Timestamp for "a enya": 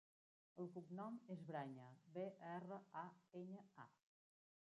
3.05-3.67